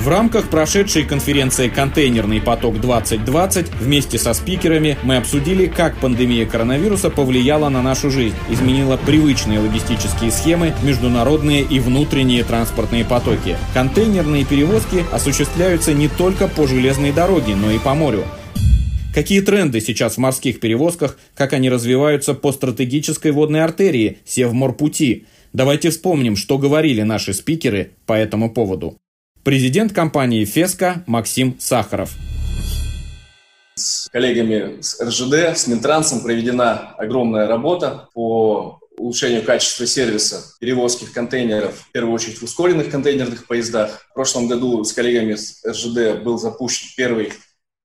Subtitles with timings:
[0.00, 7.68] В рамках прошедшей конференции «Контейнерный поток-2020» вместе со спикерами мы обсудили, как пандемия коронавируса повлияла
[7.68, 13.58] на нашу жизнь, изменила привычные логистические схемы, международные и внутренние транспортные потоки.
[13.74, 18.24] Контейнерные перевозки осуществляются не только по железной дороге, но и по морю.
[19.14, 25.26] Какие тренды сейчас в морских перевозках, как они развиваются по стратегической водной артерии Севморпути?
[25.52, 28.96] Давайте вспомним, что говорили наши спикеры по этому поводу.
[29.42, 32.12] Президент компании «Феска» Максим Сахаров.
[33.74, 41.74] С коллегами с РЖД, с Минтрансом проведена огромная работа по улучшению качества сервиса перевозки контейнеров,
[41.88, 44.06] в первую очередь в ускоренных контейнерных поездах.
[44.10, 47.32] В прошлом году с коллегами с РЖД был запущен первый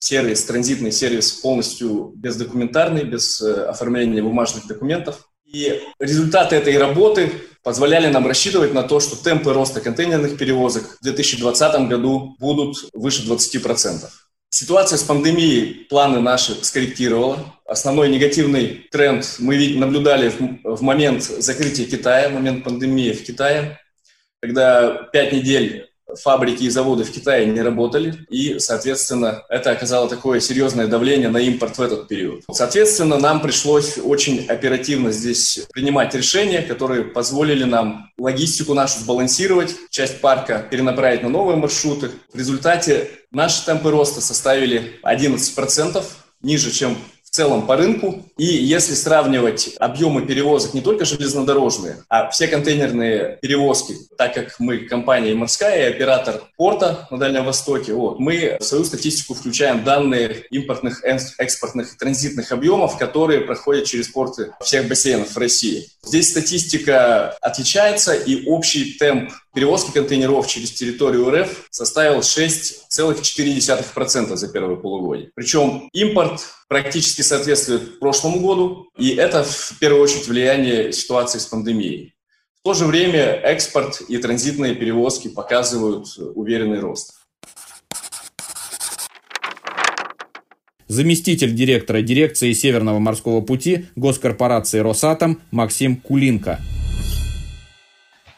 [0.00, 5.28] сервис, транзитный сервис полностью бездокументарный, без э, оформления бумажных документов.
[5.54, 7.30] И результаты этой работы
[7.62, 13.22] позволяли нам рассчитывать на то, что темпы роста контейнерных перевозок в 2020 году будут выше
[13.22, 14.04] 20%.
[14.50, 17.54] Ситуация с пандемией планы наши скорректировала.
[17.66, 20.32] Основной негативный тренд мы наблюдали
[20.64, 23.78] в момент закрытия Китая, в момент пандемии в Китае,
[24.40, 25.88] когда пять недель
[26.22, 31.38] фабрики и заводы в Китае не работали, и, соответственно, это оказало такое серьезное давление на
[31.38, 32.42] импорт в этот период.
[32.50, 40.20] Соответственно, нам пришлось очень оперативно здесь принимать решения, которые позволили нам логистику нашу сбалансировать, часть
[40.20, 42.10] парка перенаправить на новые маршруты.
[42.32, 46.02] В результате наши темпы роста составили 11%,
[46.42, 46.96] ниже, чем
[47.34, 48.22] целом по рынку.
[48.36, 54.78] И если сравнивать объемы перевозок не только железнодорожные, а все контейнерные перевозки, так как мы
[54.78, 60.44] компания морская и оператор порта на Дальнем Востоке, вот, мы в свою статистику включаем данные
[60.50, 65.88] импортных, экспортных и транзитных объемов, которые проходят через порты всех бассейнов в России.
[66.06, 74.76] Здесь статистика отличается, и общий темп перевозки контейнеров через территорию РФ составил 6,4% за первое
[74.76, 75.30] полугодие.
[75.34, 82.14] Причем импорт практически соответствует прошлому году, и это в первую очередь влияние ситуации с пандемией.
[82.60, 87.14] В то же время экспорт и транзитные перевозки показывают уверенный рост.
[90.86, 96.60] Заместитель директора дирекции Северного морского пути госкорпорации «Росатом» Максим Кулинко.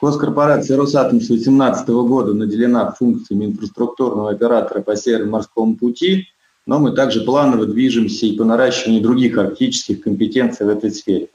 [0.00, 6.28] Госкорпорация «Росатом» с 2018 года наделена функциями инфраструктурного оператора по Северному морскому пути,
[6.66, 11.28] но мы также планово движемся и по наращиванию других арктических компетенций в этой сфере.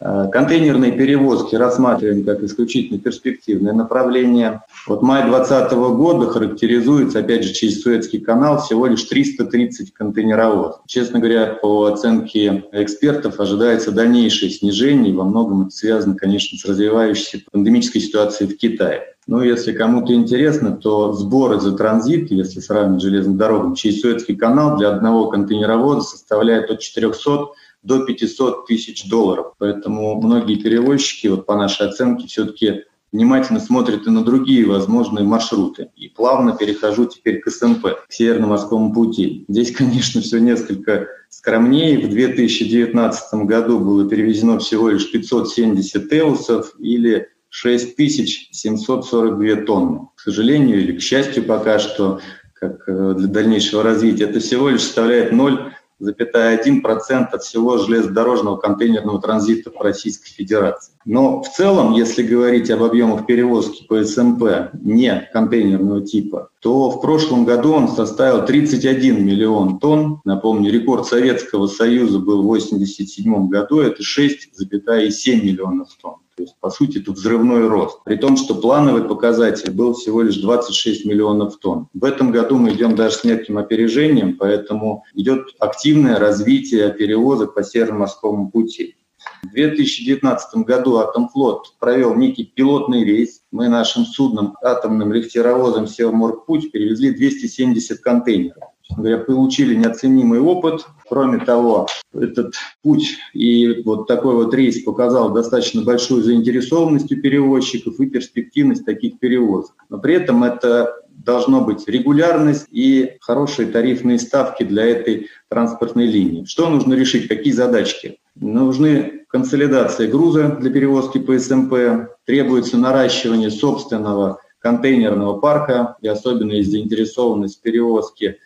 [0.00, 4.62] Э, контейнерные перевозки рассматриваем как исключительно перспективное направление.
[4.86, 10.80] Вот май 2020 года характеризуется, опять же, через Суэцкий канал всего лишь 330 контейнеровозов.
[10.86, 17.40] Честно говоря, по оценке экспертов ожидается дальнейшее снижение, во многом это связано, конечно, с развивающейся
[17.50, 19.14] пандемической ситуацией в Китае.
[19.26, 24.36] Ну, если кому-то интересно, то сборы за транзит, если сравнить с железной дорогой, через Суэцкий
[24.36, 27.48] канал для одного контейнеровоза составляет от 400
[27.82, 29.54] до 500 тысяч долларов.
[29.58, 35.90] Поэтому многие перевозчики, вот по нашей оценке, все-таки внимательно смотрят и на другие возможные маршруты.
[35.96, 39.46] И плавно перехожу теперь к СМП, к Северно-Морскому пути.
[39.48, 41.98] Здесь, конечно, все несколько скромнее.
[41.98, 50.08] В 2019 году было перевезено всего лишь 570 теусов или 6742 тонны.
[50.14, 52.20] К сожалению или к счастью пока что,
[52.52, 59.20] как э, для дальнейшего развития, это всего лишь составляет 0 0,1% от всего железнодорожного контейнерного
[59.20, 60.92] транзита в Российской Федерации.
[61.04, 67.00] Но в целом, если говорить об объемах перевозки по СМП не контейнерного типа, то в
[67.00, 70.20] прошлом году он составил 31 миллион тонн.
[70.24, 76.16] Напомню, рекорд Советского Союза был в 1987 году, это 6,7 миллионов тонн.
[76.38, 77.98] То есть, по сути, это взрывной рост.
[78.04, 81.88] При том, что плановый показатель был всего лишь 26 миллионов тонн.
[81.92, 87.64] В этом году мы идем даже с неким опережением, поэтому идет активное развитие перевозок по
[87.64, 88.94] Северно-морскому пути.
[89.42, 93.42] В 2019 году Атомфлот провел некий пилотный рейс.
[93.50, 98.64] Мы нашим судном, атомным лифтеровозом «Севморпуть» перевезли 270 контейнеров
[98.96, 100.86] говоря, получили неоценимый опыт.
[101.08, 107.98] Кроме того, этот путь и вот такой вот рейс показал достаточно большую заинтересованность у перевозчиков
[108.00, 109.74] и перспективность таких перевозок.
[109.88, 116.44] Но при этом это должно быть регулярность и хорошие тарифные ставки для этой транспортной линии.
[116.44, 117.28] Что нужно решить?
[117.28, 118.18] Какие задачки?
[118.40, 126.70] Нужны консолидация груза для перевозки по СМП, требуется наращивание собственного контейнерного парка, и особенно есть
[126.70, 128.38] заинтересованность в перевозке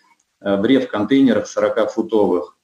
[0.43, 2.57] Э, в рев-контейнерах 40-футовых.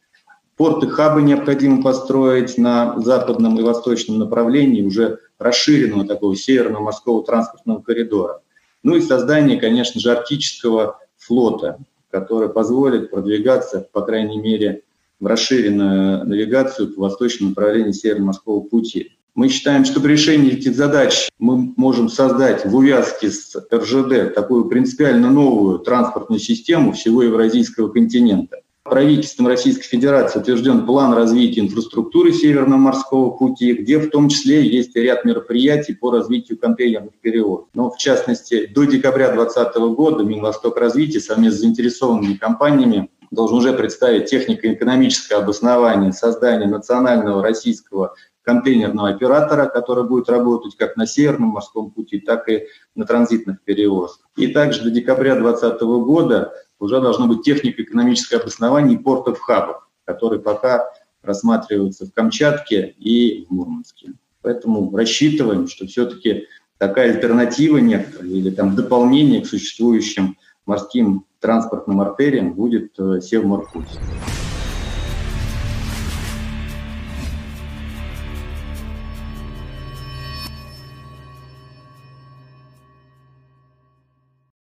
[0.57, 7.81] Порты хабы необходимо построить на западном и восточном направлении уже расширенного такого северного морского транспортного
[7.81, 8.41] коридора.
[8.83, 11.79] Ну и создание, конечно же, арктического флота,
[12.11, 14.83] который позволит продвигаться, по крайней мере,
[15.21, 19.13] расширенную навигацию по восточному направлению Северно-Морского пути.
[19.35, 24.65] Мы считаем, что при решении этих задач мы можем создать в увязке с РЖД такую
[24.65, 28.57] принципиально новую транспортную систему всего Евразийского континента.
[28.83, 34.97] Правительством Российской Федерации утвержден план развития инфраструктуры Северного морского пути, где в том числе есть
[34.97, 37.69] ряд мероприятий по развитию контейнерных перевозов.
[37.75, 43.73] Но в частности, до декабря 2020 года Минвосток развития совместно с заинтересованными компаниями должен уже
[43.73, 51.91] представить технико-экономическое обоснование создания национального российского контейнерного оператора, который будет работать как на Северном морском
[51.91, 54.27] пути, так и на транзитных перевозках.
[54.37, 60.87] И также до декабря 2020 года уже должно быть технико-экономическое обоснование портов хабов, которые пока
[61.23, 64.13] рассматриваются в Камчатке и в Мурманске.
[64.41, 66.47] Поэтому рассчитываем, что все-таки
[66.79, 70.39] такая альтернатива некоторая или там дополнение к существующим
[70.69, 73.89] морским транспортным артериям будет э, Севморпуть.